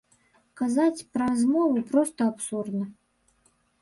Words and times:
Казаць 0.61 1.05
пра 1.17 1.27
змову 1.41 1.83
проста 1.91 2.21
абсурдна. 2.31 2.85